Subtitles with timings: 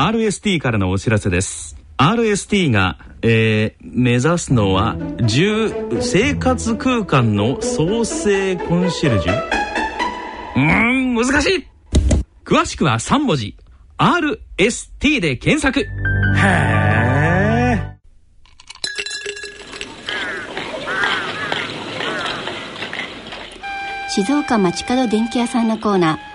[0.00, 1.76] RST からのお知らせです。
[1.98, 9.32] RST が、えー、目指すのは10生活空間の創生コンシェルジュ？
[10.56, 11.66] うーん難しい。
[12.46, 13.58] 詳しくは3文字。
[13.98, 15.80] RST で検索。
[15.80, 16.80] へえ
[24.08, 26.29] 静岡町角電気屋さんのコーナー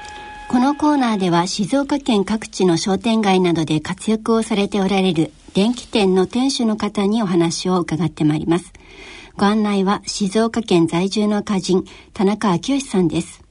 [0.48, 8.71] このコーナーでは静岡県各地の商店街などで活躍をされておられる電気店の店主の方にお話を伺ってまいります。
[9.36, 11.83] ご案内は静岡県在住の歌人、
[12.14, 13.43] 田中昭義さんです。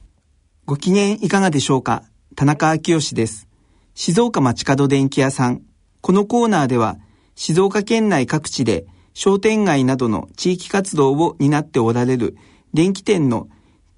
[0.65, 2.03] ご機嫌いかがでしょうか？
[2.35, 3.47] 田中昭義です。
[3.93, 5.61] 静岡町角電気屋さん。
[6.01, 6.97] このコーナーでは、
[7.35, 12.35] 静岡県内各地で商店街などの地域活動を担っておられる
[12.73, 13.47] 電気店の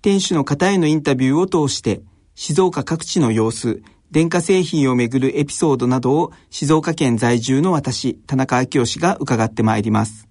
[0.01, 2.01] 店主の方へのインタビューを通して、
[2.39, 10.27] 静岡各地の様子、電化製品をめぐるエピソードなどを静岡県在住の私、田中昭義が伺ってまいります。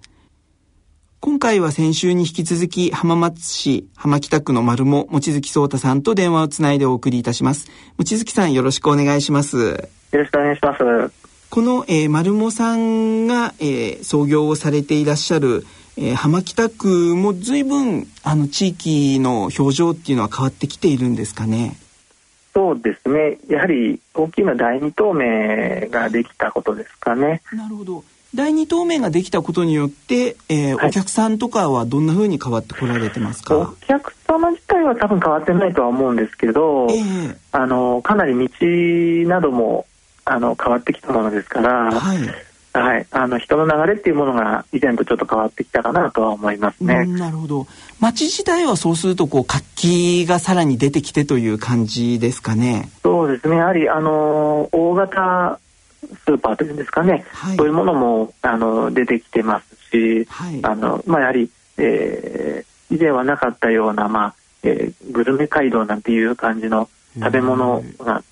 [1.19, 7.67] 今回は先週に引き続き浜松市浜北区の丸も望月聡太さんと電話をつないでお送りいたします。
[7.97, 9.57] 望月さんよろしくお願いします。
[9.57, 9.77] よ
[10.13, 10.85] ろしくお願いします。
[11.51, 15.67] この、えー、丸もさんが、えー、創業をされていらっしゃる
[15.99, 21.75] えー、浜北区も随分あの地域の表情っていうのは変わってきているんですかね？
[22.57, 23.37] そうですね。
[23.49, 27.43] やはり大きな第二透明ができたことですかね。
[27.53, 28.03] なるほど。
[28.35, 33.59] 第二透明ができたことによって、えー、はい、お客さんとかはどんなふうに変わってこられてますか？
[33.59, 39.87] お客様自体は多分変わってないとは思うんですけど、えー、あのかなり道なども
[40.25, 42.19] あの変わってきたものですから、はい、
[42.81, 47.05] はい、あの人の流れっていうものが以前とちょっと変わってきたかなとは思いますね。
[47.07, 47.67] なるほど。
[48.01, 52.91] 街自体はそうするとこう活気がさらに出てきてという感じですかね。
[53.03, 53.57] そうですね。
[53.57, 55.59] やはりあの大型
[56.25, 66.89] スーパーというんですかね、はい、そういうものもあの出てきてますし、はい、あのまあやはり、えー、以前はなかったようなまあ、えー、グルメ街道なんていう感じの
[67.19, 68.23] 食べ物が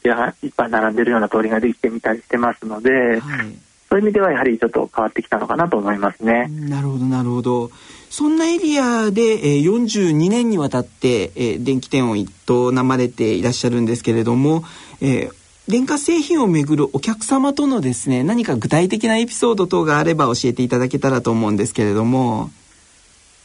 [0.42, 3.20] いっぱい並んでるような通りができてみたりしてますので。
[3.20, 3.46] はい
[3.94, 6.48] そういう意味ではやはりちょっと変わってきたのかなと思いますね。
[6.48, 7.70] なるほどなるほど。
[8.10, 14.64] そんなエリアで、えー、42年にわたって、えー、電気店を一棟なまれていらっしゃるんですけれども、
[15.00, 15.32] えー、
[15.68, 22.50] 電化製品をめぐるお客様とのですね何か具体的なエピソード等があれば教えていただけたらと思うんですけれども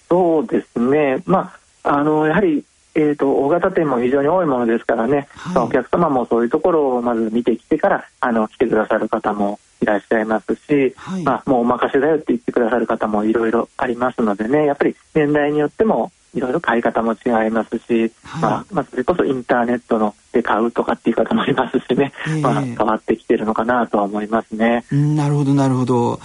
[0.10, 2.66] そうですねまああのやはり
[2.96, 24.86] えーと、大型店も非常に多いものですからね、はい、お客様もそういうところをまず見てきてからあの来てくださる方もいらっしゃいますし、はい、まあ、もうお任せだよって言ってくださる方もいろいろありますのでねやっぱり年代によってもいろいろ買い方も違いますし、はい、まあ、まあ、それこそインターネットので買うとかっていう方もいますしね、えー、まあ、変わってきてるのかなとは思いますね。
[24.92, 26.20] なるほどなるほど。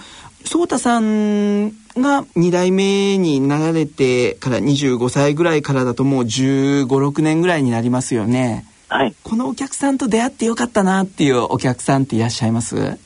[0.45, 8.65] 颯太さんが2代目になられてから25歳ぐらいからだともう1 5 6年ぐらいになりますよね。
[8.87, 9.15] はい。
[9.23, 12.99] このお客さんと出会ってよかったなっていうお客さんっていらっしゃいます？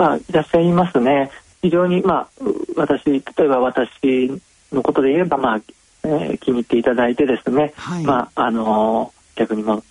[0.00, 1.30] まあ、いらっしゃいますね。
[1.60, 2.28] 非常に、まあ、
[2.74, 4.40] 私、例えば私
[4.72, 5.60] のことで言えば、まあ、
[6.04, 9.84] えー、気に入っていただいてですね、はい、まあ、あのー、逆にも、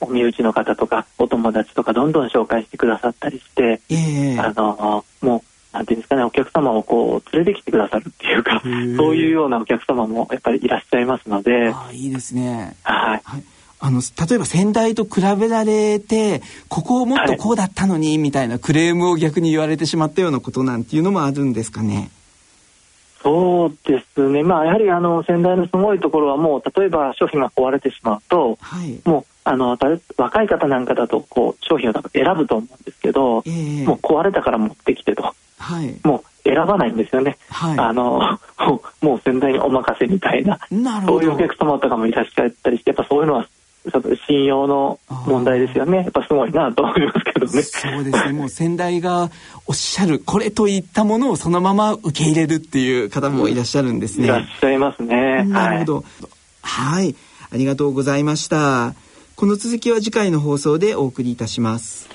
[0.00, 11.72] お身内の方とか、お友達とか、どんどん紹介してくださったりして、えー、あのー、もう、なんていうんですかね、お客様をこう、連れてきてくださるっていうか、そういうようなお客様もやっぱりいらっしゃいますので。
[11.74, 12.76] あいいですね。
[12.82, 13.44] はい、はい
[13.80, 22.10] あの例えば先代と比べられてここをもっとこうだったのに、みたいなクレームを逆に言われてしまったようなことなんていうのもあるんですかね？
[23.22, 29.76] そうですね、まあ、やはりあの先代のすごいところはもう例えば商品が壊れてしまうと、はい、もうあの
[30.16, 38.38] 若い方なんかだとこう商品を選ぶと思うんですけど、えー、もう壊れたから持ってきてと、はい、もう選ばないんですよね、はい、あの
[39.02, 40.60] もう先代にお任せみたいな。
[41.06, 43.48] そういうお客様とかもいらっしゃったりしてやっぱそういうのは
[44.26, 45.98] 信用の問題ですよね。
[45.98, 47.62] やっぱすごいなと思いますけどね。
[47.62, 48.32] そうですね。
[48.32, 49.30] もう先代が
[49.66, 54.26] おっしゃるこれといったものをそのまま受け入れるっていう方もいらっしゃるんですね。
[54.26, 55.44] いらっしゃいますね。
[55.44, 56.04] なるほど。
[56.62, 57.14] はい、
[57.50, 58.94] ありがとうございました。
[59.36, 62.08] この続きは次回の放送でお送りいたします。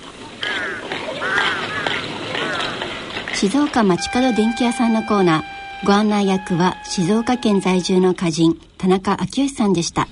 [3.33, 5.53] 静岡町角電気屋さんのコーナー。
[5.85, 10.07] ご案内役は静岡県在住の歌人田中昭義さんでした。